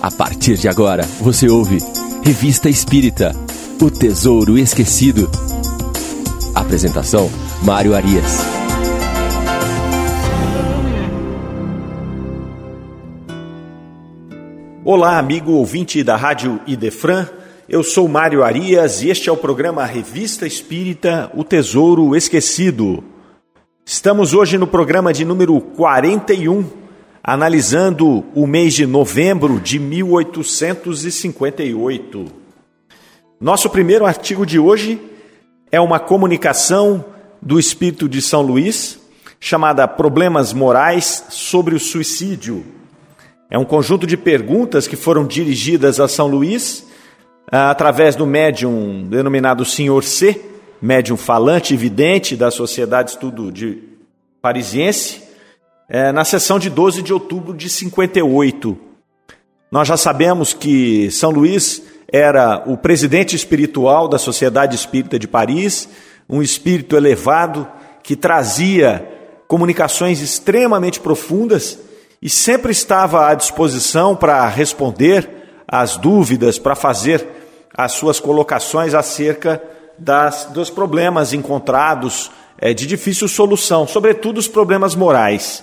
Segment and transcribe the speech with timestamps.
[0.00, 1.78] A partir de agora, você ouve
[2.22, 3.34] Revista Espírita
[3.80, 5.28] O Tesouro Esquecido.
[6.54, 7.30] Apresentação:
[7.62, 8.40] Mário Arias.
[14.84, 17.26] Olá, amigo ouvinte da Rádio Idefran.
[17.68, 23.02] Eu sou Mário Arias e este é o programa Revista Espírita O Tesouro Esquecido.
[23.84, 26.85] Estamos hoje no programa de número 41
[27.26, 32.24] analisando o mês de novembro de 1858.
[33.40, 35.00] Nosso primeiro artigo de hoje
[35.72, 37.04] é uma comunicação
[37.42, 39.00] do Espírito de São Luís,
[39.40, 42.64] chamada Problemas Morais sobre o Suicídio.
[43.50, 46.86] É um conjunto de perguntas que foram dirigidas a São Luís
[47.50, 50.40] ah, através do médium denominado Senhor C,
[50.80, 53.82] médium falante e vidente da Sociedade de Estudo de
[54.40, 55.25] Parisiense,
[55.88, 58.76] é, na sessão de 12 de outubro de 58.
[59.70, 65.88] Nós já sabemos que São Luís era o presidente espiritual da Sociedade Espírita de Paris,
[66.28, 67.66] um espírito elevado
[68.02, 69.06] que trazia
[69.48, 71.78] comunicações extremamente profundas
[72.20, 75.28] e sempre estava à disposição para responder
[75.68, 77.26] às dúvidas, para fazer
[77.76, 79.62] as suas colocações acerca
[79.98, 85.62] das, dos problemas encontrados é, de difícil solução, sobretudo os problemas morais.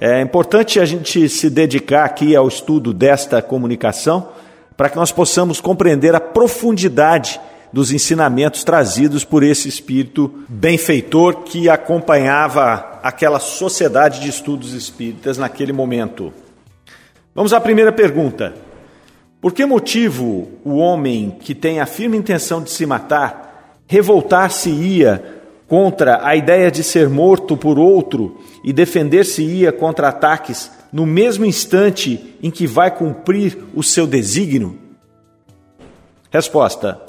[0.00, 4.28] É importante a gente se dedicar aqui ao estudo desta comunicação
[4.76, 7.40] para que nós possamos compreender a profundidade
[7.72, 15.72] dos ensinamentos trazidos por esse espírito benfeitor que acompanhava aquela sociedade de estudos espíritas naquele
[15.72, 16.32] momento.
[17.34, 18.54] Vamos à primeira pergunta.
[19.40, 25.37] Por que motivo o homem que tem a firme intenção de se matar revoltar-se-ia
[25.68, 32.34] contra a ideia de ser morto por outro e defender-se-ia contra ataques no mesmo instante
[32.42, 34.78] em que vai cumprir o seu desígnio?
[36.30, 37.00] Resposta: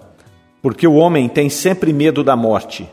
[0.61, 2.87] Porque o homem tem sempre medo da morte.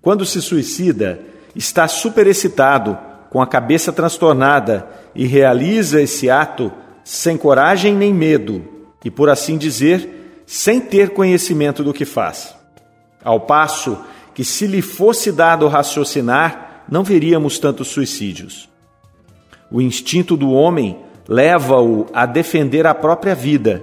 [0.00, 1.20] Quando se suicida,
[1.56, 2.96] está superexcitado,
[3.30, 6.72] com a cabeça transtornada e realiza esse ato
[7.04, 8.64] sem coragem nem medo
[9.04, 12.54] e, por assim dizer, sem ter conhecimento do que faz.
[13.22, 13.98] Ao passo
[14.38, 18.68] que, se lhe fosse dado raciocinar, não veríamos tantos suicídios.
[19.68, 23.82] O instinto do homem leva-o a defender a própria vida,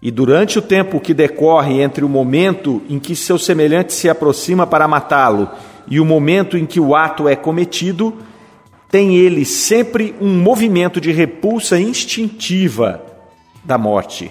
[0.00, 4.64] e durante o tempo que decorre entre o momento em que seu semelhante se aproxima
[4.64, 5.50] para matá-lo
[5.88, 8.16] e o momento em que o ato é cometido,
[8.92, 13.04] tem ele sempre um movimento de repulsa instintiva
[13.64, 14.30] da morte,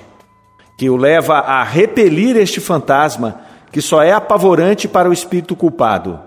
[0.77, 6.19] que o leva a repelir este fantasma que só é apavorante para o espírito culpado.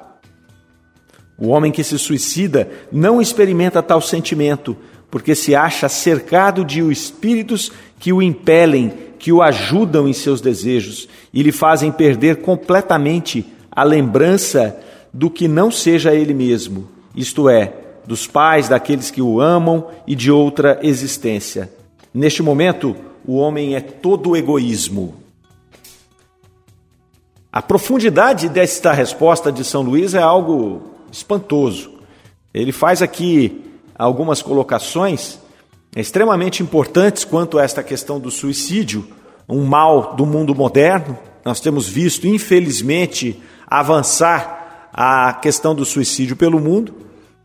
[1.39, 4.77] O homem que se suicida não experimenta tal sentimento,
[5.11, 11.09] porque se acha cercado de espíritos que o impelem, que o ajudam em seus desejos
[11.33, 14.79] e lhe fazem perder completamente a lembrança
[15.13, 17.75] do que não seja ele mesmo, isto é,
[18.07, 21.71] dos pais, daqueles que o amam e de outra existência.
[22.13, 25.22] Neste momento, o homem é todo egoísmo.
[27.53, 31.91] A profundidade desta resposta de São Luís é algo espantoso.
[32.55, 33.63] Ele faz aqui
[33.95, 35.39] algumas colocações
[35.95, 39.07] extremamente importantes quanto a esta questão do suicídio,
[39.47, 41.19] um mal do mundo moderno.
[41.45, 46.95] Nós temos visto, infelizmente, avançar a questão do suicídio pelo mundo.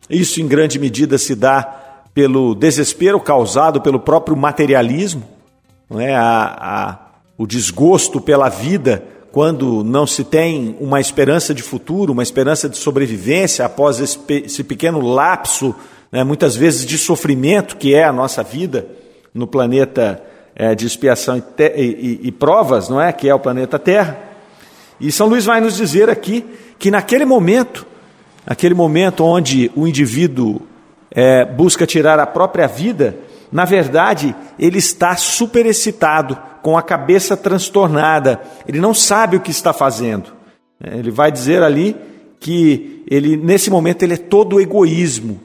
[0.10, 1.64] Isso, em grande medida, se dá
[2.14, 5.24] pelo desespero causado pelo próprio materialismo,
[5.90, 6.16] não é?
[6.16, 7.08] a, a
[7.38, 12.78] o desgosto pela vida quando não se tem uma esperança de futuro, uma esperança de
[12.78, 15.76] sobrevivência após esse, esse pequeno lapso,
[16.12, 18.88] né, muitas vezes de sofrimento que é a nossa vida
[19.34, 20.22] no planeta
[20.56, 21.42] é, de expiação e,
[21.76, 24.18] e, e, provas, não é, que é o planeta Terra.
[25.00, 26.44] E São Luís vai nos dizer aqui
[26.80, 27.86] que naquele momento,
[28.46, 30.62] aquele momento onde o indivíduo
[31.12, 33.16] é, busca tirar a própria vida,
[33.52, 39.72] na verdade, ele está superexcitado, com a cabeça transtornada, ele não sabe o que está
[39.72, 40.34] fazendo.
[40.84, 41.96] É, ele vai dizer ali
[42.42, 45.40] que ele nesse momento ele é todo egoísmo.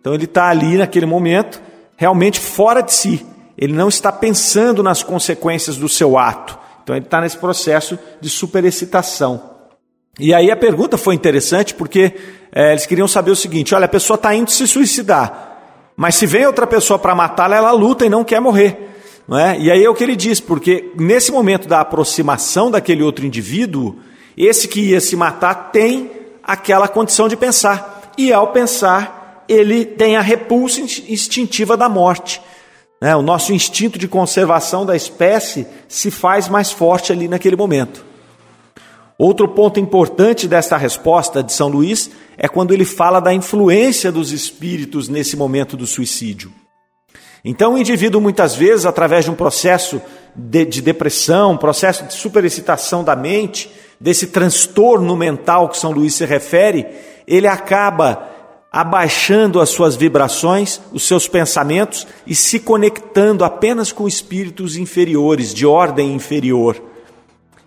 [0.00, 1.62] Então ele está ali naquele momento
[1.96, 3.24] realmente fora de si.
[3.56, 6.58] Ele não está pensando nas consequências do seu ato.
[6.82, 9.50] Então ele está nesse processo de superexcitação.
[10.18, 12.14] E aí a pergunta foi interessante porque
[12.52, 15.51] é, eles queriam saber o seguinte: olha, a pessoa está indo se suicidar.
[15.96, 18.90] Mas se vem outra pessoa para matá-la, ela luta e não quer morrer.
[19.26, 19.58] Não é?
[19.58, 23.96] E aí é o que ele diz, porque nesse momento da aproximação daquele outro indivíduo,
[24.36, 26.10] esse que ia se matar tem
[26.42, 28.12] aquela condição de pensar.
[28.18, 32.40] E ao pensar, ele tem a repulsa instintiva da morte.
[33.00, 38.11] né, o nosso instinto de conservação da espécie se faz mais forte ali naquele momento.
[39.22, 44.32] Outro ponto importante desta resposta de São Luís é quando ele fala da influência dos
[44.32, 46.52] espíritos nesse momento do suicídio.
[47.44, 50.02] Então, o indivíduo, muitas vezes, através de um processo
[50.34, 53.70] de, de depressão, processo de superexcitação da mente,
[54.00, 56.84] desse transtorno mental que São Luís se refere,
[57.24, 58.28] ele acaba
[58.72, 65.64] abaixando as suas vibrações, os seus pensamentos e se conectando apenas com espíritos inferiores, de
[65.64, 66.90] ordem inferior.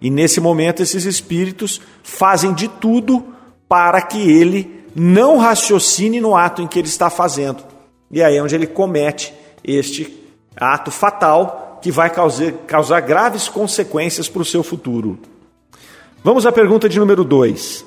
[0.01, 3.25] E nesse momento, esses espíritos fazem de tudo
[3.67, 7.63] para que ele não raciocine no ato em que ele está fazendo.
[8.11, 9.33] E aí é onde ele comete
[9.63, 10.23] este
[10.55, 15.19] ato fatal que vai causar, causar graves consequências para o seu futuro.
[16.23, 17.85] Vamos à pergunta de número 2.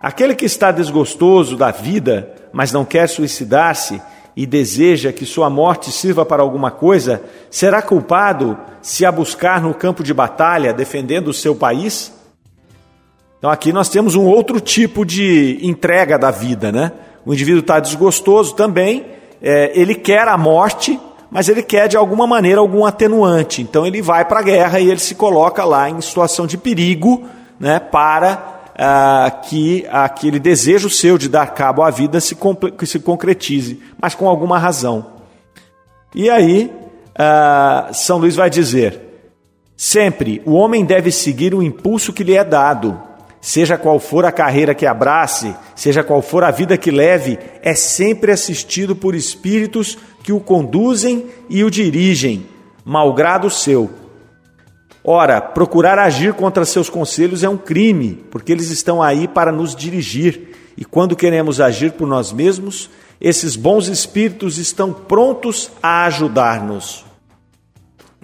[0.00, 4.00] Aquele que está desgostoso da vida, mas não quer suicidar-se
[4.36, 9.72] e deseja que sua morte sirva para alguma coisa, será culpado se a buscar no
[9.72, 12.12] campo de batalha defendendo o seu país?
[13.38, 16.92] Então aqui nós temos um outro tipo de entrega da vida, né?
[17.24, 19.06] O indivíduo está desgostoso também,
[19.40, 20.98] é, ele quer a morte,
[21.30, 23.62] mas ele quer de alguma maneira algum atenuante.
[23.62, 27.24] Então ele vai para a guerra e ele se coloca lá em situação de perigo,
[27.58, 27.78] né?
[27.78, 32.36] Para ah, que aquele desejo seu de dar cabo à vida se,
[32.84, 35.06] se concretize, mas com alguma razão.
[36.14, 36.72] E aí,
[37.16, 39.00] ah, São Luís vai dizer:
[39.76, 43.00] sempre o homem deve seguir o impulso que lhe é dado.
[43.40, 47.74] Seja qual for a carreira que abrace, seja qual for a vida que leve, é
[47.74, 52.46] sempre assistido por espíritos que o conduzem e o dirigem,
[52.82, 53.90] malgrado seu.
[55.06, 59.76] Ora, procurar agir contra seus conselhos é um crime, porque eles estão aí para nos
[59.76, 60.56] dirigir.
[60.78, 62.88] E quando queremos agir por nós mesmos,
[63.20, 67.04] esses bons espíritos estão prontos a ajudar-nos.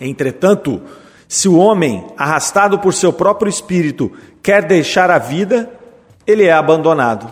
[0.00, 0.81] Entretanto,
[1.29, 4.11] se o homem, arrastado por seu próprio espírito,
[4.43, 5.71] quer deixar a vida,
[6.26, 7.31] ele é abandonado.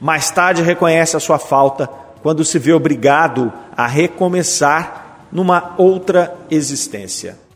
[0.00, 1.86] Mais tarde reconhece a sua falta
[2.22, 7.47] quando se vê obrigado a recomeçar numa outra existência.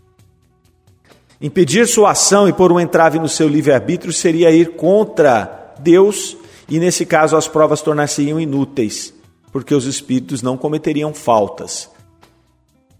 [1.42, 6.36] Impedir sua ação e pôr um entrave no seu livre-arbítrio seria ir contra Deus,
[6.68, 9.12] e nesse caso as provas tornar-se-iam inúteis,
[9.50, 11.90] porque os espíritos não cometeriam faltas.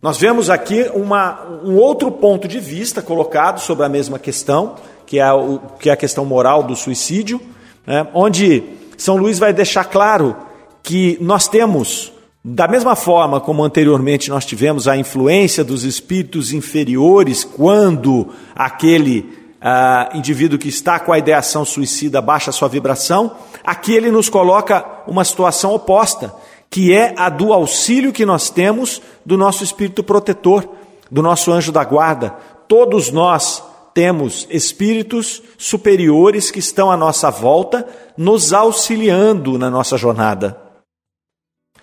[0.03, 4.75] Nós vemos aqui uma, um outro ponto de vista colocado sobre a mesma questão,
[5.06, 7.41] que é, o, que é a questão moral do suicídio,
[7.87, 8.65] né, onde
[8.97, 10.37] São Luís vai deixar claro
[10.83, 12.12] que nós temos
[12.44, 20.11] da mesma forma como anteriormente nós tivemos a influência dos espíritos inferiores quando aquele ah,
[20.12, 25.25] indivíduo que está com a ideação suicida baixa sua vibração, aqui ele nos coloca uma
[25.25, 26.35] situação oposta,
[26.69, 30.69] que é a do auxílio que nós temos do nosso espírito protetor,
[31.09, 32.31] do nosso anjo da guarda.
[32.67, 33.62] Todos nós
[33.95, 37.87] temos espíritos superiores que estão à nossa volta,
[38.17, 40.72] nos auxiliando na nossa jornada.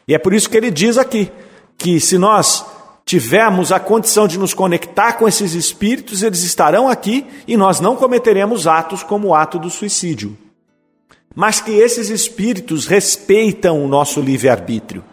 [0.09, 1.31] E é por isso que ele diz aqui
[1.77, 2.65] que se nós
[3.05, 7.95] tivermos a condição de nos conectar com esses espíritos, eles estarão aqui e nós não
[7.95, 10.35] cometeremos atos como o ato do suicídio.
[11.35, 15.03] Mas que esses espíritos respeitam o nosso livre-arbítrio.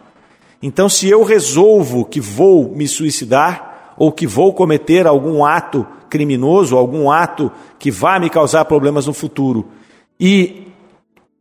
[0.63, 6.75] Então, se eu resolvo que vou me suicidar ou que vou cometer algum ato criminoso,
[6.75, 9.67] algum ato que vá me causar problemas no futuro,
[10.19, 10.67] e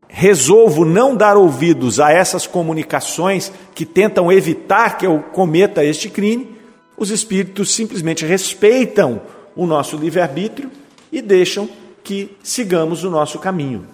[0.08, 6.56] resolvo não dar ouvidos a essas comunicações que tentam evitar que eu cometa este crime,
[6.96, 9.20] os espíritos simplesmente respeitam
[9.54, 10.70] o nosso livre-arbítrio
[11.12, 11.68] e deixam
[12.02, 13.86] que sigamos o nosso caminho.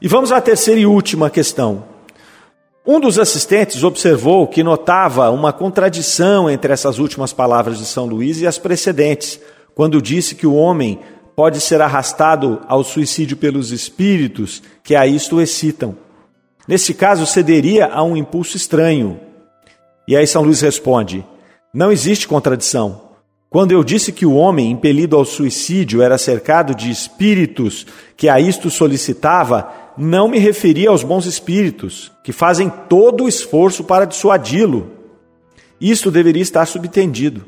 [0.00, 1.84] E vamos à terceira e última questão.
[2.86, 8.40] Um dos assistentes observou que notava uma contradição entre essas últimas palavras de São Luís
[8.40, 9.40] e as precedentes,
[9.74, 11.00] quando disse que o homem
[11.36, 15.94] pode ser arrastado ao suicídio pelos espíritos que a isto excitam.
[16.66, 19.20] Nesse caso, cederia a um impulso estranho.
[20.08, 21.24] E aí São Luís responde:
[21.74, 23.02] Não existe contradição.
[23.50, 28.40] Quando eu disse que o homem impelido ao suicídio era cercado de espíritos que a
[28.40, 34.90] isto solicitava, não me referia aos bons espíritos, que fazem todo o esforço para dissuadi-lo.
[35.80, 37.44] Isto deveria estar subtendido.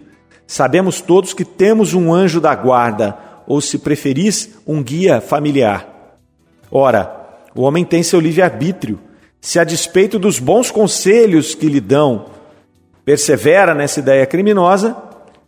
[0.47, 6.19] Sabemos todos que temos um anjo da guarda, ou, se preferis, um guia familiar.
[6.71, 7.11] Ora,
[7.55, 9.01] o homem tem seu livre-arbítrio.
[9.41, 12.27] Se, a despeito dos bons conselhos que lhe dão,
[13.07, 14.95] persevera nessa ideia criminosa,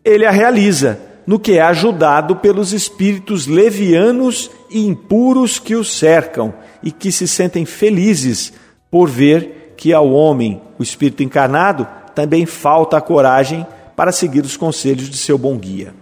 [0.02, 6.54] ele a realiza, no que é ajudado pelos espíritos levianos e impuros que o cercam
[6.83, 8.54] e que se sentem felizes
[8.90, 14.57] por ver que ao homem, o espírito encarnado, também falta a coragem para seguir os
[14.57, 15.92] conselhos de seu bom guia.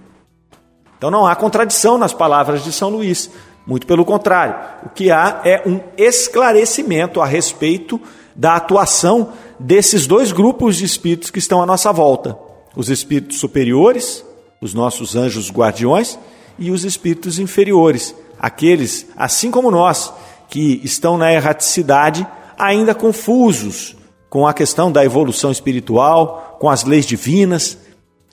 [0.98, 3.30] Então não há contradição nas palavras de São Luís,
[3.64, 4.56] muito pelo contrário.
[4.84, 8.00] O que há é um esclarecimento a respeito
[8.34, 12.36] da atuação desses dois grupos de espíritos que estão à nossa volta:
[12.74, 14.24] os espíritos superiores,
[14.60, 16.18] os nossos anjos guardiões,
[16.58, 20.12] e os espíritos inferiores, aqueles, assim como nós,
[20.48, 22.26] que estão na erraticidade,
[22.58, 23.96] ainda confusos
[24.28, 27.78] com a questão da evolução espiritual, com as leis divinas,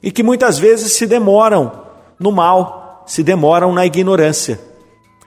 [0.02, 1.85] e que muitas vezes se demoram
[2.20, 4.60] no mal, se demoram na ignorância.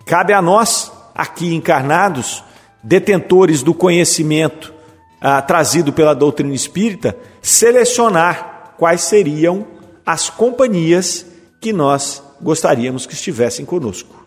[0.04, 2.42] Cabe a nós, aqui encarnados,
[2.82, 4.72] detentores do conhecimento
[5.20, 9.66] ah, trazido pela doutrina espírita, selecionar quais seriam
[10.06, 11.26] as companhias
[11.60, 14.26] que nós gostaríamos que estivessem conosco.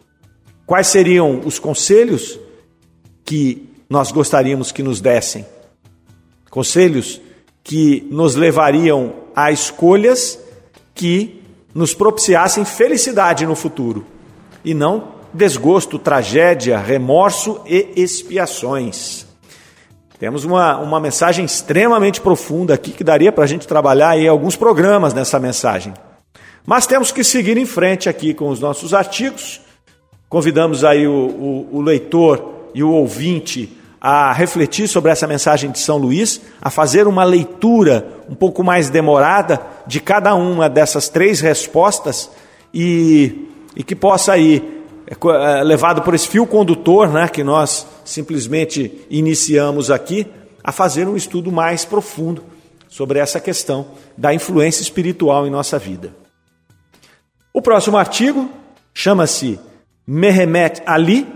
[0.66, 2.40] Quais seriam os conselhos
[3.26, 5.46] que nós gostaríamos que nos dessem?
[6.50, 7.22] Conselhos
[7.64, 10.40] que nos levariam a escolhas
[10.94, 11.41] que
[11.74, 14.06] nos propiciassem felicidade no futuro
[14.64, 19.26] e não desgosto, tragédia, remorso e expiações.
[20.20, 24.56] Temos uma, uma mensagem extremamente profunda aqui que daria para a gente trabalhar aí alguns
[24.56, 25.94] programas nessa mensagem.
[26.66, 29.62] Mas temos que seguir em frente aqui com os nossos artigos.
[30.30, 35.78] Convidamos aí o, o, o leitor e o ouvinte a refletir sobre essa mensagem de
[35.78, 41.40] São Luís, a fazer uma leitura um pouco mais demorada de cada uma dessas três
[41.40, 42.32] respostas
[42.74, 47.86] e, e que possa aí, é, é, levado por esse fio condutor né, que nós
[48.04, 50.26] simplesmente iniciamos aqui,
[50.64, 52.44] a fazer um estudo mais profundo
[52.90, 56.12] sobre essa questão da influência espiritual em nossa vida.
[57.54, 58.50] O próximo artigo
[58.94, 59.60] chama-se
[60.08, 61.28] Mehemet Ali,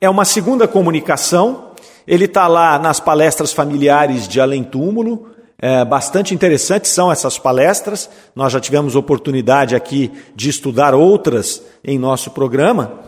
[0.00, 1.67] é uma segunda comunicação
[2.08, 5.28] ele está lá nas palestras familiares de Além Túmulo.
[5.60, 8.08] É, bastante interessantes são essas palestras.
[8.34, 13.00] Nós já tivemos oportunidade aqui de estudar outras em nosso programa.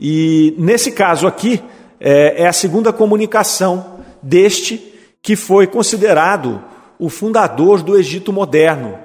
[0.00, 1.62] E nesse caso aqui,
[2.00, 6.64] é, é a segunda comunicação deste que foi considerado
[6.98, 8.98] o fundador do Egito moderno.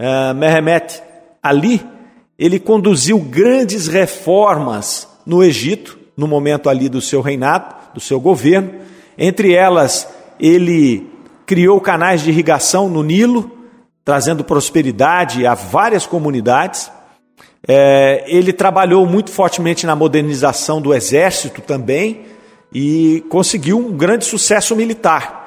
[0.00, 1.00] É, Mehemet
[1.40, 1.80] Ali,
[2.36, 8.72] ele conduziu grandes reformas no Egito, no momento ali do seu reinado, do seu governo.
[9.16, 10.08] Entre elas,
[10.38, 11.10] ele
[11.46, 13.50] criou canais de irrigação no Nilo,
[14.04, 16.90] trazendo prosperidade a várias comunidades.
[17.66, 22.22] É, ele trabalhou muito fortemente na modernização do exército também
[22.74, 25.42] e conseguiu um grande sucesso militar.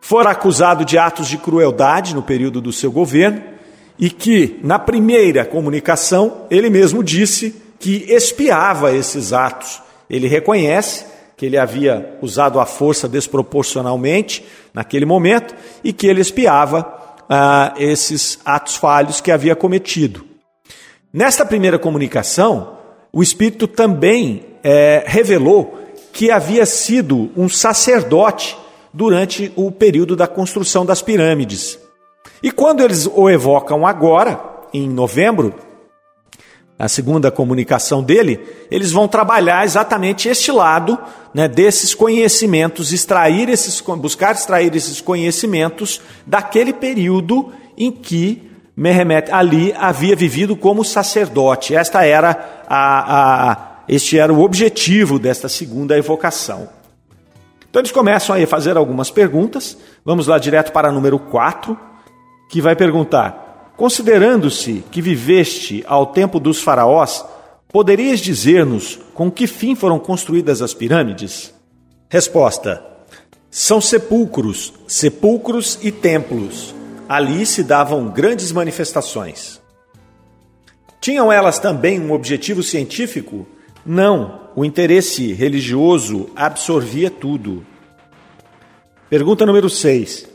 [0.00, 3.42] Fora acusado de atos de crueldade no período do seu governo
[3.98, 9.80] e que, na primeira comunicação, ele mesmo disse que espiava esses atos.
[10.08, 11.04] Ele reconhece
[11.40, 14.44] que ele havia usado a força desproporcionalmente
[14.74, 20.22] naquele momento e que ele espiava ah, esses atos falhos que havia cometido.
[21.10, 22.76] Nesta primeira comunicação,
[23.10, 25.78] o Espírito também é, revelou
[26.12, 28.54] que havia sido um sacerdote
[28.92, 31.78] durante o período da construção das pirâmides.
[32.42, 34.38] E quando eles o evocam agora,
[34.74, 35.54] em novembro,
[36.80, 40.98] a segunda comunicação dele, eles vão trabalhar exatamente este lado
[41.34, 49.74] né, desses conhecimentos, extrair esses, buscar extrair esses conhecimentos daquele período em que Mehemet Ali
[49.76, 51.74] havia vivido como sacerdote.
[51.74, 53.56] Esta era a, a,
[53.86, 56.66] este era o objetivo desta segunda evocação.
[57.68, 59.76] Então eles começam a fazer algumas perguntas.
[60.02, 61.78] Vamos lá direto para número 4,
[62.48, 63.49] que vai perguntar:
[63.80, 67.24] Considerando-se que viveste ao tempo dos faraós,
[67.72, 71.54] poderias dizer-nos com que fim foram construídas as pirâmides?
[72.06, 72.84] Resposta:
[73.50, 76.74] São sepulcros, sepulcros e templos.
[77.08, 79.58] Ali se davam grandes manifestações.
[81.00, 83.46] Tinham elas também um objetivo científico?
[83.86, 87.64] Não, o interesse religioso absorvia tudo.
[89.08, 90.28] Pergunta número 6.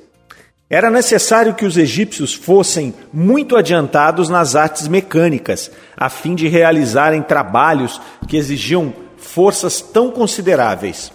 [0.70, 7.22] Era necessário que os egípcios fossem muito adiantados nas artes mecânicas, a fim de realizarem
[7.22, 11.12] trabalhos que exigiam forças tão consideráveis.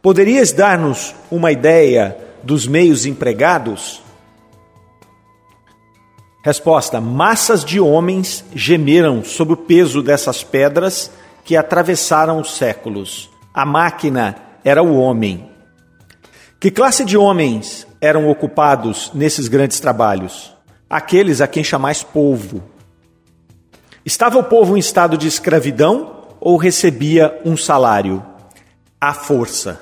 [0.00, 4.02] Poderias dar-nos uma ideia dos meios empregados?
[6.42, 11.10] Resposta: Massas de homens gemeram sob o peso dessas pedras
[11.44, 13.28] que atravessaram os séculos.
[13.52, 15.50] A máquina era o homem.
[16.58, 20.54] Que classe de homens eram ocupados nesses grandes trabalhos?
[20.88, 22.62] Aqueles a quem chamais povo.
[24.04, 28.24] Estava o povo em estado de escravidão ou recebia um salário?
[29.00, 29.80] À força.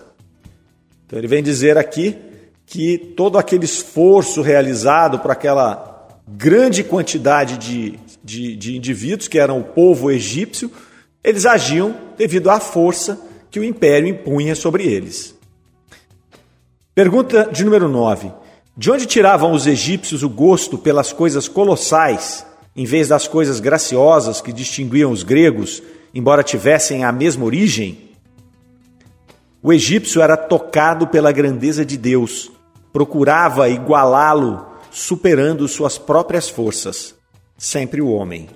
[1.06, 2.16] Então ele vem dizer aqui
[2.66, 9.60] que todo aquele esforço realizado por aquela grande quantidade de, de, de indivíduos, que eram
[9.60, 10.70] o povo egípcio,
[11.22, 13.20] eles agiam devido à força
[13.50, 15.35] que o império impunha sobre eles.
[16.96, 18.32] Pergunta de número 9.
[18.74, 24.40] De onde tiravam os egípcios o gosto pelas coisas colossais, em vez das coisas graciosas
[24.40, 25.82] que distinguiam os gregos,
[26.14, 28.12] embora tivessem a mesma origem?
[29.62, 32.50] O egípcio era tocado pela grandeza de Deus,
[32.94, 37.14] procurava igualá-lo, superando suas próprias forças,
[37.58, 38.48] sempre o homem.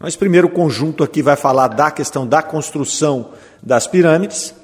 [0.00, 3.32] Mas primeiro conjunto aqui vai falar da questão da construção
[3.62, 4.61] das pirâmides.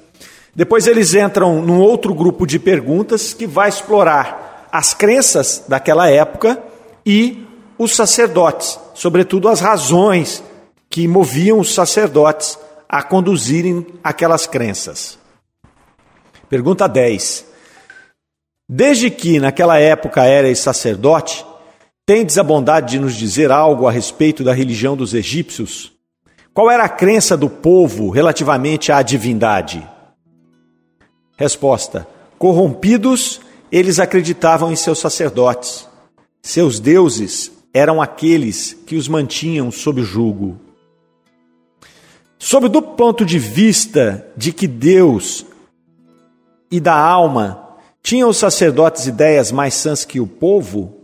[0.55, 6.61] Depois eles entram num outro grupo de perguntas que vai explorar as crenças daquela época
[7.05, 7.45] e
[7.77, 10.43] os sacerdotes, sobretudo as razões
[10.89, 15.17] que moviam os sacerdotes a conduzirem aquelas crenças.
[16.49, 17.45] Pergunta 10.
[18.67, 21.45] Desde que naquela época eras sacerdote,
[22.05, 25.91] tendes a bondade de nos dizer algo a respeito da religião dos egípcios?
[26.53, 29.87] Qual era a crença do povo relativamente à divindade?
[31.39, 32.05] Resposta:
[32.37, 33.39] Corrompidos,
[33.71, 35.87] eles acreditavam em seus sacerdotes.
[36.41, 40.59] Seus deuses eram aqueles que os mantinham sob julgo.
[42.37, 45.45] Sob do ponto de vista de que Deus
[46.69, 50.99] e da alma tinham os sacerdotes ideias mais sãs que o povo,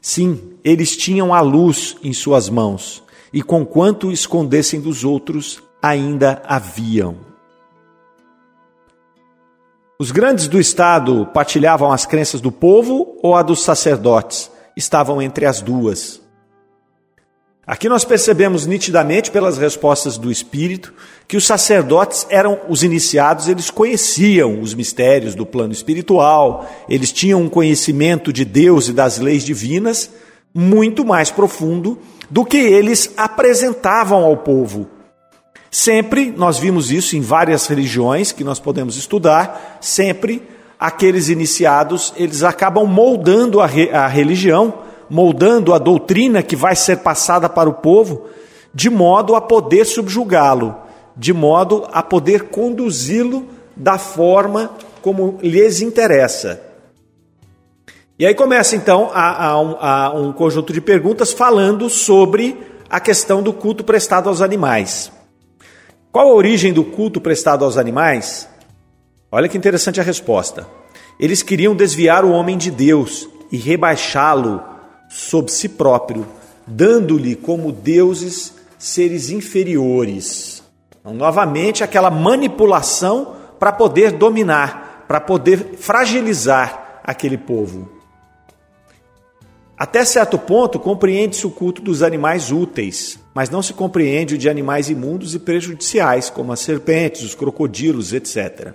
[0.00, 3.02] Sim, eles tinham a luz em suas mãos,
[3.32, 7.35] e conquanto escondessem dos outros, ainda haviam.
[9.98, 14.50] Os grandes do Estado partilhavam as crenças do povo ou a dos sacerdotes?
[14.76, 16.20] Estavam entre as duas.
[17.66, 20.92] Aqui nós percebemos nitidamente pelas respostas do Espírito
[21.26, 27.40] que os sacerdotes eram os iniciados, eles conheciam os mistérios do plano espiritual, eles tinham
[27.40, 30.10] um conhecimento de Deus e das leis divinas
[30.52, 31.98] muito mais profundo
[32.30, 34.95] do que eles apresentavam ao povo.
[35.78, 40.42] Sempre, nós vimos isso em várias religiões que nós podemos estudar, sempre
[40.80, 44.72] aqueles iniciados, eles acabam moldando a, re, a religião
[45.10, 48.24] moldando a doutrina que vai ser passada para o povo,
[48.72, 50.74] de modo a poder subjugá-lo,
[51.14, 54.70] de modo a poder conduzi-lo da forma
[55.02, 56.58] como lhes interessa.
[58.18, 62.56] E aí começa então a, a, um, a um conjunto de perguntas falando sobre
[62.88, 65.14] a questão do culto prestado aos animais.
[66.16, 68.48] Qual a origem do culto prestado aos animais?
[69.30, 70.66] Olha que interessante a resposta.
[71.20, 74.62] Eles queriam desviar o homem de Deus e rebaixá-lo
[75.10, 76.26] sob si próprio,
[76.66, 80.62] dando-lhe como deuses seres inferiores.
[80.98, 87.90] Então, novamente, aquela manipulação para poder dominar, para poder fragilizar aquele povo.
[89.78, 94.48] Até certo ponto, compreende-se o culto dos animais úteis, mas não se compreende o de
[94.48, 98.72] animais imundos e prejudiciais, como as serpentes, os crocodilos, etc.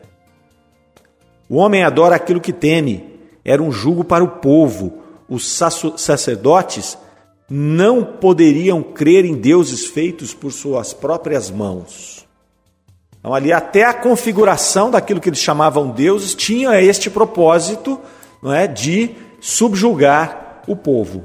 [1.49, 5.59] O homem adora aquilo que teme, era um jugo para o povo, os
[5.97, 6.95] sacerdotes
[7.49, 12.27] não poderiam crer em deuses feitos por suas próprias mãos.
[13.19, 17.99] Então, ali, até a configuração daquilo que eles chamavam deuses tinha este propósito
[18.41, 21.23] não é, de subjugar o povo.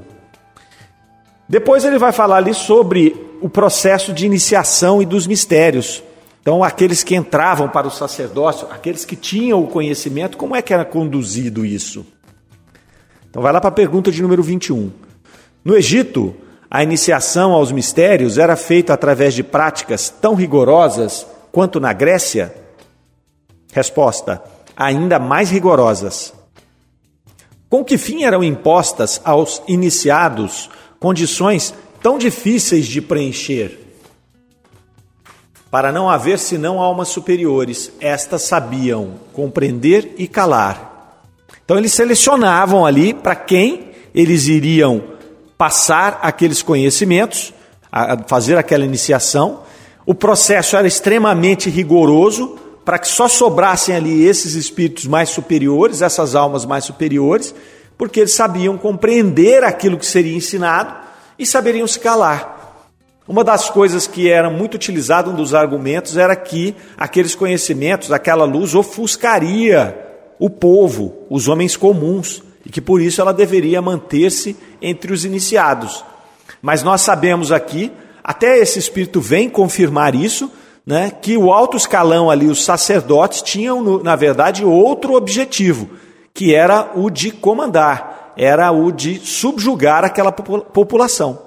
[1.47, 6.03] Depois ele vai falar ali sobre o processo de iniciação e dos mistérios.
[6.41, 10.73] Então, aqueles que entravam para o sacerdócio, aqueles que tinham o conhecimento, como é que
[10.73, 12.05] era conduzido isso?
[13.29, 14.91] Então vai lá para a pergunta de número 21.
[15.63, 16.33] No Egito,
[16.71, 22.53] a iniciação aos mistérios era feita através de práticas tão rigorosas quanto na Grécia?
[23.71, 24.41] Resposta:
[24.75, 26.33] ainda mais rigorosas.
[27.69, 33.79] Com que fim eram impostas aos iniciados condições tão difíceis de preencher?
[35.69, 40.97] Para não haver senão almas superiores, estas sabiam compreender e calar
[41.67, 45.03] então eles selecionavam ali para quem eles iriam
[45.57, 47.53] passar aqueles conhecimentos,
[48.25, 49.63] fazer aquela iniciação.
[50.05, 56.35] O processo era extremamente rigoroso para que só sobrassem ali esses espíritos mais superiores, essas
[56.35, 57.53] almas mais superiores,
[57.97, 60.95] porque eles sabiam compreender aquilo que seria ensinado
[61.37, 62.87] e saberiam se calar.
[63.27, 68.45] Uma das coisas que era muito utilizado, um dos argumentos, era que aqueles conhecimentos, aquela
[68.45, 69.93] luz ofuscaria
[70.39, 76.05] o povo, os homens comuns, e que por isso ela deveria manter-se entre os iniciados.
[76.61, 77.91] Mas nós sabemos aqui,
[78.23, 80.49] até esse espírito vem confirmar isso,
[80.87, 85.89] né, que o alto escalão ali, os sacerdotes, tinham, na verdade, outro objetivo,
[86.33, 91.39] que era o de comandar, era o de subjugar aquela população.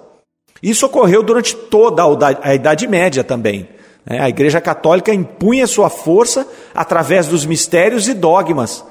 [0.63, 2.03] Isso ocorreu durante toda
[2.43, 3.67] a Idade Média também.
[4.05, 4.21] Né?
[4.21, 8.85] A Igreja Católica impunha sua força através dos mistérios e dogmas,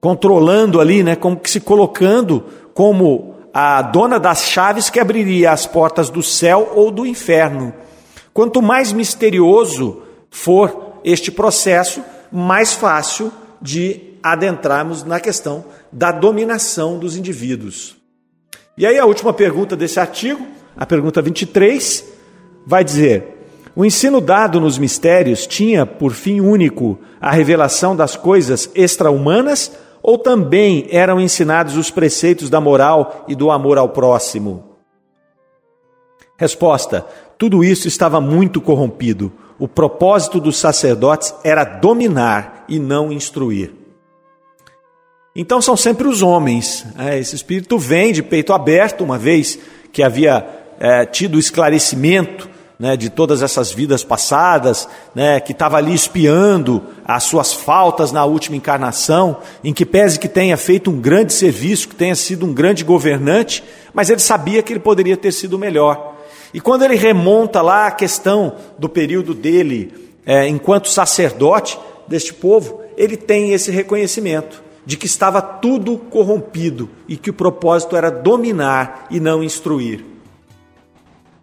[0.00, 5.66] controlando ali, né, como que se colocando como a dona das chaves que abriria as
[5.66, 7.74] portas do céu ou do inferno.
[8.32, 17.16] Quanto mais misterioso for este processo, mais fácil de adentrarmos na questão da dominação dos
[17.16, 17.96] indivíduos.
[18.76, 22.04] E aí a última pergunta desse artigo, a pergunta 23,
[22.66, 23.40] vai dizer:
[23.74, 30.16] o ensino dado nos mistérios tinha por fim único a revelação das coisas extra-humanas ou
[30.16, 34.76] também eram ensinados os preceitos da moral e do amor ao próximo?
[36.36, 37.06] Resposta:
[37.40, 39.32] tudo isso estava muito corrompido.
[39.58, 43.72] O propósito dos sacerdotes era dominar e não instruir.
[45.34, 46.84] Então são sempre os homens.
[46.98, 49.58] É, esse espírito vem de peito aberto, uma vez
[49.90, 50.46] que havia
[50.78, 52.46] é, tido esclarecimento
[52.78, 58.22] né, de todas essas vidas passadas, né, que estava ali espiando as suas faltas na
[58.26, 62.52] última encarnação, em que pese que tenha feito um grande serviço, que tenha sido um
[62.52, 66.09] grande governante, mas ele sabia que ele poderia ter sido melhor.
[66.52, 69.92] E quando ele remonta lá a questão do período dele
[70.26, 77.16] é, enquanto sacerdote deste povo, ele tem esse reconhecimento de que estava tudo corrompido e
[77.16, 80.04] que o propósito era dominar e não instruir.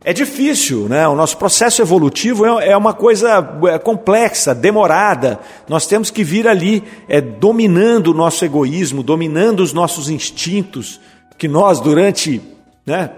[0.04, 1.08] É difícil, né?
[1.08, 5.40] O nosso processo evolutivo é, é uma coisa é, complexa, demorada.
[5.68, 11.02] Nós temos que vir ali é, dominando o nosso egoísmo, dominando os nossos instintos,
[11.38, 12.42] que nós, durante
[12.86, 13.12] né,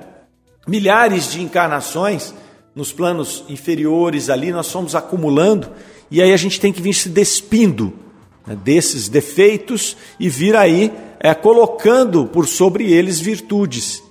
[0.69, 2.33] milhares de encarnações,
[2.75, 5.69] nos planos inferiores ali, nós fomos acumulando,
[6.09, 7.93] e aí a gente tem que vir se despindo
[8.45, 14.01] né, desses defeitos e vir aí é, colocando por sobre eles virtudes.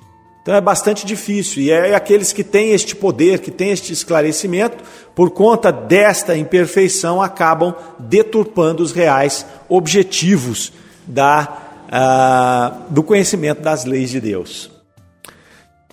[0.43, 1.63] Então é bastante difícil.
[1.63, 4.83] E é aqueles que têm este poder, que têm este esclarecimento,
[5.15, 10.73] por conta desta imperfeição, acabam deturpando os reais objetivos
[11.07, 14.78] da, uh, do conhecimento das leis de Deus.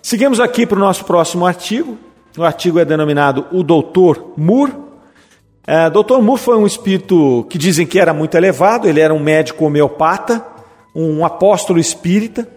[0.05, 1.97] Seguimos aqui para o nosso próximo artigo.
[2.37, 4.71] O artigo é denominado O Doutor Moore.
[4.71, 9.19] Uh, Doutor Moore foi um espírito que dizem que era muito elevado, ele era um
[9.19, 10.45] médico homeopata,
[10.93, 12.47] um apóstolo espírita.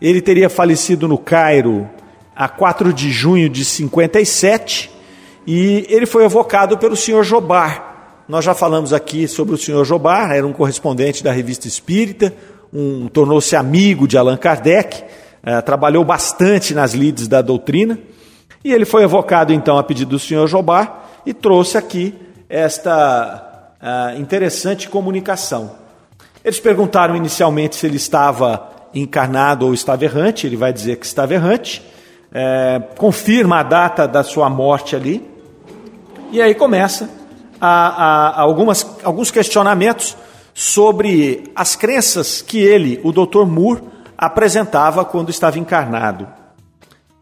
[0.00, 1.86] Ele teria falecido no Cairo
[2.34, 4.90] a 4 de junho de 57
[5.46, 8.22] e ele foi evocado pelo senhor Jobar.
[8.26, 12.34] Nós já falamos aqui sobre o senhor Jobar, era um correspondente da revista Espírita,
[12.72, 15.04] um, tornou-se amigo de Allan Kardec,
[15.46, 17.98] uh, trabalhou bastante nas lides da doutrina,
[18.64, 22.14] e ele foi evocado então a pedido do senhor Jobar e trouxe aqui
[22.48, 25.72] esta uh, interessante comunicação.
[26.44, 31.34] Eles perguntaram inicialmente se ele estava encarnado ou estava errante, ele vai dizer que estava
[31.34, 31.82] errante,
[32.32, 35.26] é, confirma a data da sua morte ali,
[36.30, 37.08] e aí começa
[37.60, 40.16] a, a, a algumas, alguns questionamentos
[40.52, 43.44] sobre as crenças que ele, o Dr.
[43.46, 43.82] Moore,
[44.16, 46.28] apresentava quando estava encarnado.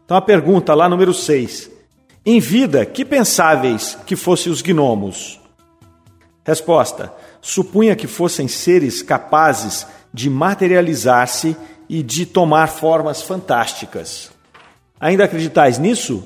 [0.05, 1.71] Então a pergunta lá número 6.
[2.25, 5.39] Em vida, que pensáveis que fossem os gnomos?
[6.45, 11.57] Resposta: supunha que fossem seres capazes de materializar-se
[11.89, 14.31] e de tomar formas fantásticas.
[14.99, 16.23] Ainda acreditais nisso?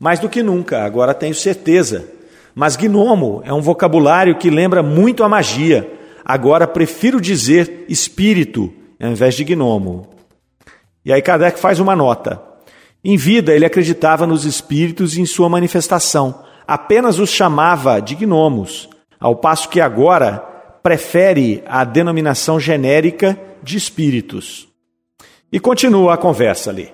[0.00, 2.08] Mais do que nunca, agora tenho certeza.
[2.54, 5.92] Mas gnomo é um vocabulário que lembra muito a magia.
[6.24, 8.72] Agora prefiro dizer espírito
[9.04, 10.08] ao invés de gnomo.
[11.04, 12.42] E aí Kardec faz uma nota.
[13.04, 16.42] Em vida, ele acreditava nos espíritos e em sua manifestação.
[16.66, 20.38] Apenas os chamava de gnomos, ao passo que agora
[20.82, 24.68] prefere a denominação genérica de espíritos.
[25.50, 26.92] E continua a conversa ali.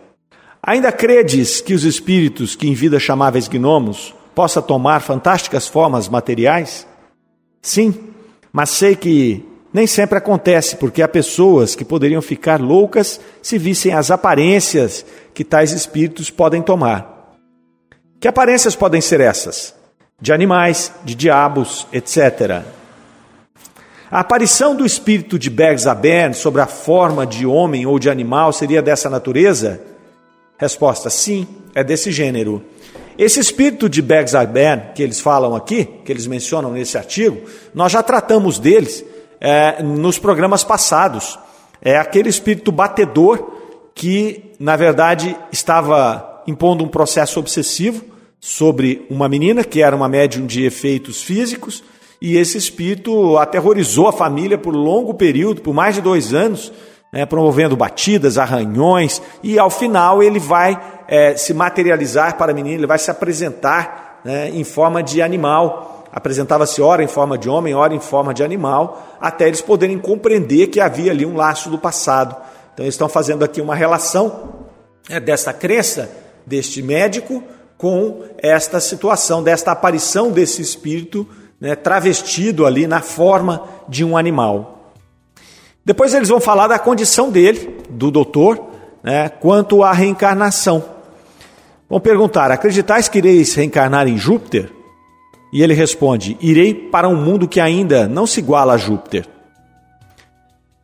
[0.62, 6.86] Ainda credes que os espíritos que em vida chamáveis gnomos possa tomar fantásticas formas materiais?
[7.60, 7.94] Sim,
[8.52, 13.92] mas sei que nem sempre acontece, porque há pessoas que poderiam ficar loucas se vissem
[13.92, 17.34] as aparências que tais espíritos podem tomar.
[18.20, 19.74] Que aparências podem ser essas?
[20.20, 22.62] De animais, de diabos, etc.
[24.08, 28.80] A aparição do espírito de Bergzaben sobre a forma de homem ou de animal seria
[28.80, 29.80] dessa natureza?
[30.56, 32.62] Resposta: sim, é desse gênero.
[33.18, 37.42] Esse espírito de Bergzaben que eles falam aqui, que eles mencionam nesse artigo,
[37.74, 39.04] nós já tratamos deles
[39.40, 41.38] é, nos programas passados.
[41.80, 43.52] É aquele espírito batedor
[43.94, 48.04] que, na verdade, estava impondo um processo obsessivo
[48.40, 51.82] sobre uma menina que era uma médium de efeitos físicos
[52.20, 56.72] e esse espírito aterrorizou a família por longo período, por mais de dois anos,
[57.12, 62.76] né, promovendo batidas, arranhões, e ao final ele vai é, se materializar para a menina,
[62.76, 65.93] ele vai se apresentar né, em forma de animal.
[66.14, 70.68] Apresentava-se ora em forma de homem, ora em forma de animal, até eles poderem compreender
[70.68, 72.36] que havia ali um laço do passado.
[72.72, 74.54] Então, eles estão fazendo aqui uma relação
[75.10, 76.08] é, dessa crença
[76.46, 77.42] deste médico
[77.76, 81.26] com esta situação, desta aparição desse espírito
[81.60, 84.92] né, travestido ali na forma de um animal.
[85.84, 88.64] Depois eles vão falar da condição dele, do doutor,
[89.02, 90.84] né, quanto à reencarnação.
[91.90, 94.83] Vão perguntar: acreditais que ireis reencarnar em Júpiter?
[95.54, 99.24] E ele responde: Irei para um mundo que ainda não se iguala a Júpiter.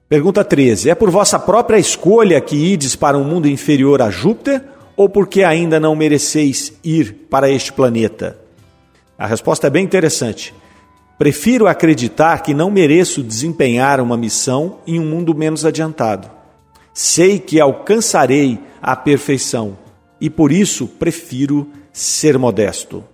[0.09, 4.63] Pergunta 13: É por vossa própria escolha que ides para um mundo inferior a Júpiter
[4.97, 8.39] ou porque ainda não mereceis ir para este planeta?
[9.19, 10.55] A resposta é bem interessante.
[11.19, 16.31] Prefiro acreditar que não mereço desempenhar uma missão em um mundo menos adiantado.
[16.95, 19.77] Sei que alcançarei a perfeição
[20.21, 23.05] e por isso prefiro ser modesto.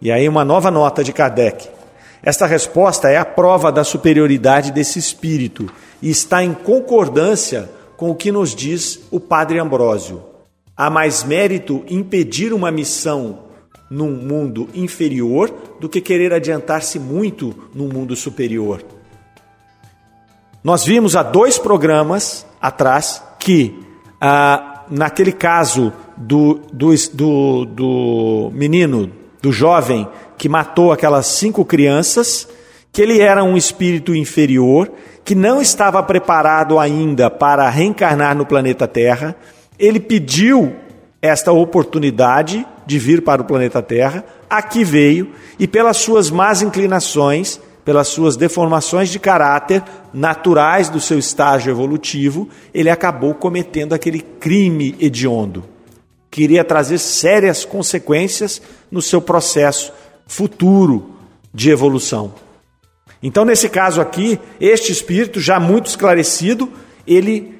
[0.00, 1.68] E aí, uma nova nota de Kardec.
[2.22, 5.68] Esta resposta é a prova da superioridade desse espírito
[6.00, 10.22] e está em concordância com o que nos diz o Padre Ambrósio.
[10.76, 13.40] Há mais mérito impedir uma missão
[13.90, 18.84] num mundo inferior do que querer adiantar-se muito num mundo superior.
[20.62, 23.74] Nós vimos há dois programas atrás que,
[24.20, 29.10] ah, naquele caso do, do, do, do menino,
[29.42, 32.48] do jovem que matou aquelas cinco crianças,
[32.92, 34.90] que ele era um espírito inferior,
[35.24, 39.36] que não estava preparado ainda para reencarnar no planeta Terra,
[39.78, 40.74] ele pediu
[41.20, 47.60] esta oportunidade de vir para o planeta Terra, aqui veio e, pelas suas más inclinações,
[47.84, 54.94] pelas suas deformações de caráter naturais do seu estágio evolutivo, ele acabou cometendo aquele crime
[55.00, 55.64] hediondo,
[56.30, 58.60] que iria trazer sérias consequências
[58.90, 59.92] no seu processo
[60.26, 61.14] futuro
[61.52, 62.34] de evolução.
[63.22, 66.70] Então, nesse caso aqui, este espírito, já muito esclarecido,
[67.06, 67.58] ele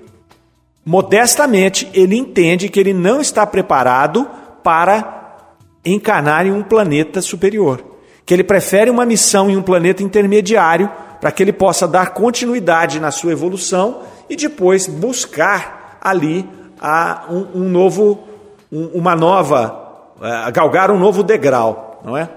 [0.85, 4.27] modestamente ele entende que ele não está preparado
[4.63, 5.47] para
[5.85, 7.85] encarnar em um planeta superior,
[8.25, 13.01] que ele prefere uma missão em um planeta intermediário para que ele possa dar continuidade
[13.01, 16.49] na sua evolução e depois buscar ali
[16.81, 18.28] a um, um novo,
[18.71, 22.29] um, uma nova, uh, galgar um novo degrau, não é?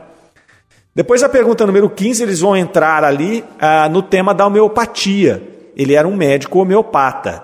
[0.93, 5.41] Depois da pergunta número 15, eles vão entrar ali uh, no tema da homeopatia.
[5.75, 7.43] Ele era um médico homeopata.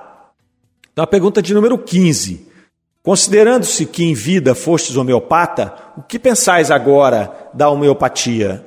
[0.91, 2.45] Então a pergunta de número 15.
[3.01, 8.65] Considerando-se que em vida fostes homeopata, o que pensais agora da homeopatia?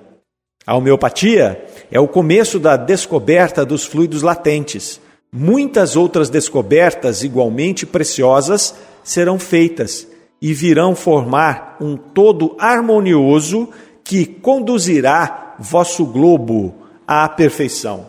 [0.66, 4.98] A homeopatia é o começo da descoberta dos fluidos latentes.
[5.30, 10.06] Muitas outras descobertas igualmente preciosas serão feitas
[10.40, 13.68] e virão formar um todo harmonioso
[14.02, 16.74] que conduzirá vosso globo
[17.06, 18.06] à perfeição.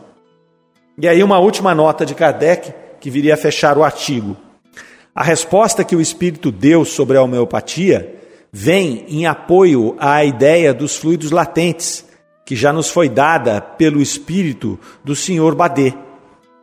[0.97, 4.37] E aí, uma última nota de Kardec que viria a fechar o artigo.
[5.13, 8.15] A resposta que o Espírito deu sobre a homeopatia
[8.51, 12.05] vem em apoio à ideia dos fluidos latentes,
[12.45, 15.93] que já nos foi dada pelo Espírito do Senhor Badê,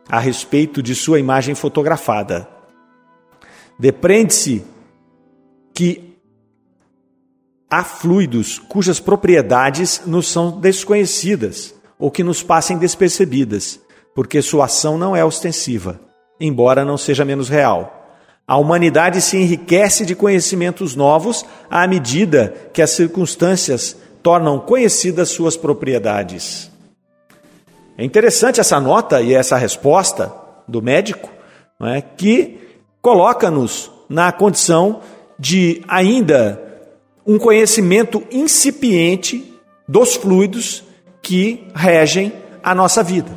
[0.07, 2.47] a respeito de sua imagem fotografada.
[3.77, 4.63] Depreende-se
[5.73, 6.17] que
[7.69, 13.79] há fluidos cujas propriedades nos são desconhecidas ou que nos passem despercebidas,
[14.15, 15.99] porque sua ação não é ostensiva
[16.39, 17.95] embora não seja menos real.
[18.47, 25.55] A humanidade se enriquece de conhecimentos novos à medida que as circunstâncias tornam conhecidas suas
[25.55, 26.71] propriedades.
[27.97, 30.33] É interessante essa nota e essa resposta
[30.67, 31.29] do médico,
[31.81, 32.59] é, que
[33.01, 35.01] coloca-nos na condição
[35.39, 36.61] de ainda
[37.25, 39.53] um conhecimento incipiente
[39.87, 40.83] dos fluidos
[41.21, 43.29] que regem a nossa vida.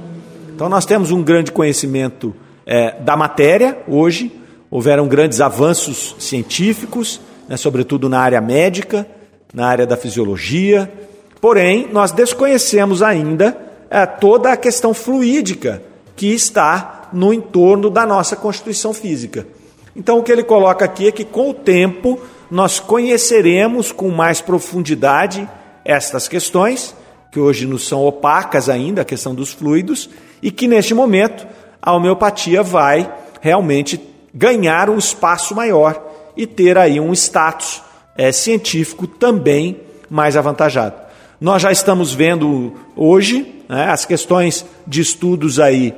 [0.55, 2.35] Então, nós temos um grande conhecimento
[2.67, 4.33] é, da matéria hoje.
[4.71, 9.07] Houveram grandes avanços científicos, né, sobretudo na área médica,
[9.53, 10.91] na área da fisiologia.
[11.41, 13.57] Porém, nós desconhecemos ainda
[13.91, 15.83] é, toda a questão fluídica
[16.17, 19.47] que está no entorno da nossa constituição física.
[19.95, 22.19] Então, o que ele coloca aqui é que com o tempo
[22.51, 25.49] nós conheceremos com mais profundidade
[25.85, 26.95] estas questões,
[27.31, 30.09] que hoje nos são opacas ainda, a questão dos fluidos,
[30.43, 31.47] e que neste momento
[31.81, 34.01] a homeopatia vai realmente
[34.35, 36.03] ganhar um espaço maior
[36.37, 37.83] e ter aí um status
[38.17, 40.95] é, científico também mais avantajado.
[41.41, 45.95] Nós já estamos vendo hoje né, as questões de estudos aí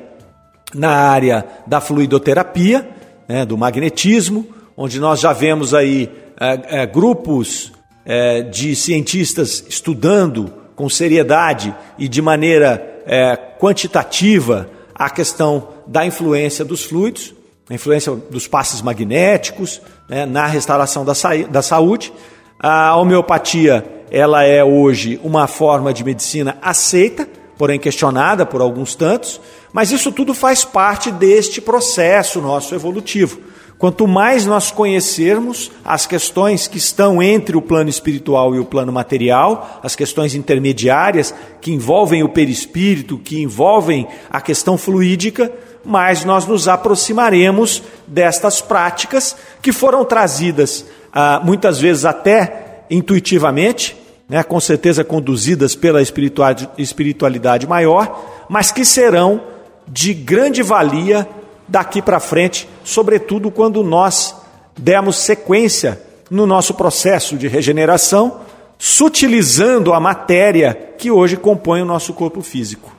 [0.72, 2.88] na área da fluidoterapia,
[3.28, 6.10] né, do magnetismo, onde nós já vemos aí
[6.40, 7.72] é, é, grupos
[8.04, 16.64] é, de cientistas estudando com seriedade e de maneira é, quantitativa a questão da influência
[16.64, 17.34] dos fluidos,
[17.68, 21.12] a influência dos passes magnéticos né, na restauração da,
[21.50, 22.12] da saúde.
[22.58, 29.40] A homeopatia ela é hoje uma forma de medicina aceita, porém questionada por alguns tantos,
[29.74, 33.40] mas isso tudo faz parte deste processo nosso evolutivo.
[33.76, 38.92] Quanto mais nós conhecermos as questões que estão entre o plano espiritual e o plano
[38.92, 45.50] material, as questões intermediárias que envolvem o perispírito, que envolvem a questão fluídica,
[45.84, 53.96] mais nós nos aproximaremos destas práticas que foram trazidas ah, muitas vezes até intuitivamente,
[54.28, 59.53] né, com certeza conduzidas pela espiritualidade maior, mas que serão
[59.86, 61.28] de grande valia
[61.66, 64.34] daqui para frente, sobretudo quando nós
[64.76, 68.40] dermos sequência no nosso processo de regeneração,
[68.78, 72.92] sutilizando a matéria que hoje compõe o nosso corpo físico.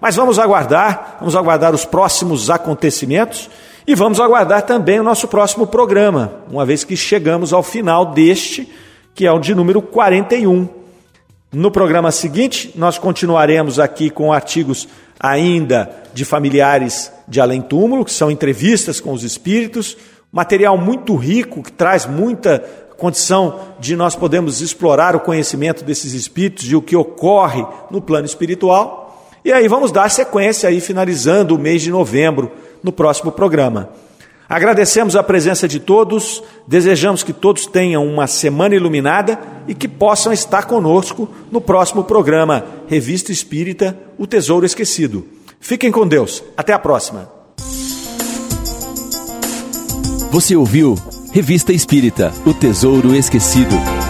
[0.00, 3.48] Mas vamos aguardar, vamos aguardar os próximos acontecimentos
[3.86, 8.68] e vamos aguardar também o nosso próximo programa, uma vez que chegamos ao final deste,
[9.14, 10.68] que é o de número 41.
[11.52, 14.88] No programa seguinte, nós continuaremos aqui com artigos
[15.22, 19.96] ainda de familiares de além-túmulo, que são entrevistas com os espíritos,
[20.32, 22.58] material muito rico, que traz muita
[22.98, 28.26] condição de nós podermos explorar o conhecimento desses espíritos e o que ocorre no plano
[28.26, 29.30] espiritual.
[29.44, 32.50] E aí vamos dar sequência aí, finalizando o mês de novembro,
[32.82, 33.90] no próximo programa.
[34.52, 40.30] Agradecemos a presença de todos, desejamos que todos tenham uma semana iluminada e que possam
[40.30, 45.26] estar conosco no próximo programa Revista Espírita O Tesouro Esquecido.
[45.58, 46.44] Fiquem com Deus.
[46.54, 47.32] Até a próxima.
[50.30, 50.98] Você ouviu
[51.32, 54.01] Revista Espírita O Tesouro Esquecido.